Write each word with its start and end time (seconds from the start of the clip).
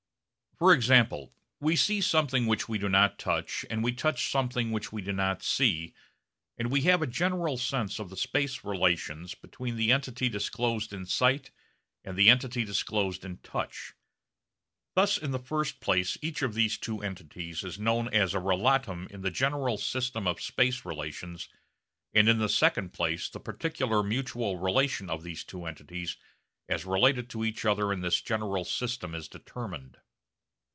For 0.59 0.73
example 0.75 1.33
we 1.59 1.75
see 1.75 2.01
something 2.01 2.45
which 2.45 2.69
we 2.69 2.77
do 2.77 2.87
not 2.87 3.17
touch 3.17 3.65
and 3.71 3.83
we 3.83 3.93
touch 3.93 4.29
something 4.29 4.71
which 4.71 4.91
we 4.93 5.01
do 5.01 5.11
not 5.11 5.41
see, 5.41 5.95
and 6.55 6.69
we 6.69 6.81
have 6.81 7.01
a 7.01 7.07
general 7.07 7.57
sense 7.57 7.97
of 7.97 8.11
the 8.11 8.15
space 8.15 8.63
relations 8.63 9.33
between 9.33 9.75
the 9.75 9.91
entity 9.91 10.29
disclosed 10.29 10.93
in 10.93 11.07
sight 11.07 11.49
and 12.03 12.15
the 12.15 12.29
entity 12.29 12.63
disclosed 12.63 13.25
in 13.25 13.37
touch. 13.39 13.95
Thus 14.93 15.17
in 15.17 15.31
the 15.31 15.39
first 15.39 15.79
place 15.79 16.15
each 16.21 16.43
of 16.43 16.53
these 16.53 16.77
two 16.77 17.01
entities 17.01 17.63
is 17.63 17.79
known 17.79 18.07
as 18.13 18.35
a 18.35 18.39
relatum 18.39 19.07
in 19.09 19.25
a 19.25 19.31
general 19.31 19.79
system 19.79 20.27
of 20.27 20.39
space 20.39 20.85
relations 20.85 21.49
and 22.13 22.29
in 22.29 22.37
the 22.37 22.47
second 22.47 22.93
place 22.93 23.29
the 23.29 23.39
particular 23.39 24.03
mutual 24.03 24.57
relation 24.59 25.09
of 25.09 25.23
these 25.23 25.43
two 25.43 25.65
entities 25.65 26.17
as 26.69 26.85
related 26.85 27.31
to 27.31 27.43
each 27.43 27.65
other 27.65 27.91
in 27.91 28.01
this 28.01 28.21
general 28.21 28.63
system 28.63 29.15
is 29.15 29.27
determined. 29.27 29.97